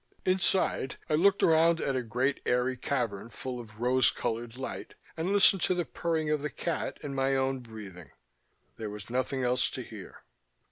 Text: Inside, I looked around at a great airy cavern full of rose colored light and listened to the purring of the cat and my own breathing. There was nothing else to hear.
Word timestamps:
Inside, 0.25 0.97
I 1.09 1.13
looked 1.13 1.43
around 1.43 1.79
at 1.79 1.95
a 1.95 2.01
great 2.01 2.39
airy 2.43 2.75
cavern 2.75 3.29
full 3.29 3.59
of 3.59 3.79
rose 3.79 4.09
colored 4.09 4.57
light 4.57 4.95
and 5.15 5.31
listened 5.31 5.61
to 5.65 5.75
the 5.75 5.85
purring 5.85 6.31
of 6.31 6.41
the 6.41 6.49
cat 6.49 6.97
and 7.03 7.15
my 7.15 7.35
own 7.35 7.59
breathing. 7.59 8.09
There 8.77 8.89
was 8.89 9.11
nothing 9.11 9.43
else 9.43 9.69
to 9.69 9.83
hear. 9.83 10.23